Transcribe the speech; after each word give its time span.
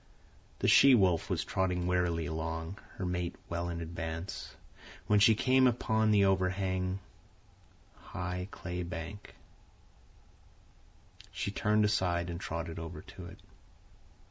The 0.57 0.67
she 0.67 0.95
wolf 0.95 1.29
was 1.29 1.45
trotting 1.45 1.85
wearily 1.85 2.25
along, 2.25 2.79
her 2.97 3.05
mate 3.05 3.35
well 3.49 3.69
in 3.69 3.81
advance, 3.81 4.55
when 5.05 5.19
she 5.19 5.35
came 5.35 5.67
upon 5.67 6.09
the 6.09 6.25
overhanging, 6.25 6.97
high 7.97 8.47
clay 8.49 8.81
bank. 8.81 9.35
She 11.31 11.51
turned 11.51 11.85
aside 11.85 12.31
and 12.31 12.39
trotted 12.41 12.79
over 12.79 13.03
to 13.03 13.25
it. 13.27 13.37